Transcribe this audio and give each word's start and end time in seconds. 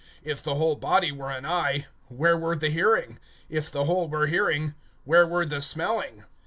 (17)If 0.25 0.41
the 0.41 0.55
whole 0.55 0.75
body 0.75 1.11
were 1.11 1.29
an 1.29 1.45
eye, 1.45 1.85
where 2.07 2.35
were 2.35 2.55
the 2.55 2.71
hearing? 2.71 3.19
If 3.49 3.69
the 3.69 3.85
whole 3.85 4.07
were 4.09 4.25
hearing, 4.25 4.73
where 5.03 5.27
were 5.27 5.45
the 5.45 5.61
smelling? 5.61 6.23